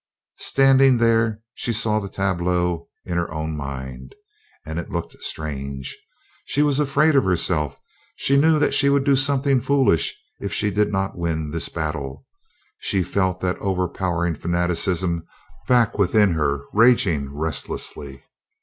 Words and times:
Standing 0.39 0.97
there, 0.97 1.41
she 1.53 1.71
saw 1.71 1.99
the 1.99 2.09
tableau 2.09 2.87
in 3.05 3.17
her 3.17 3.31
own 3.31 3.55
mind, 3.55 4.15
and 4.65 4.79
it 4.79 4.89
looked 4.89 5.11
strange. 5.21 5.95
She 6.45 6.63
was 6.63 6.79
afraid 6.79 7.15
of 7.15 7.23
herself. 7.23 7.75
She 8.15 8.35
knew 8.35 8.57
that 8.57 8.73
she 8.73 8.89
would 8.89 9.03
do 9.03 9.15
something 9.15 9.61
foolish 9.61 10.19
if 10.39 10.51
she 10.51 10.71
did 10.71 10.91
not 10.91 11.19
win 11.19 11.51
this 11.51 11.69
battle. 11.69 12.25
She 12.79 13.03
felt 13.03 13.41
that 13.41 13.59
overpowering 13.59 14.33
fanaticism 14.33 15.23
back 15.67 15.99
within 15.99 16.31
her 16.31 16.61
raging 16.73 17.31
restlessly. 17.35 18.23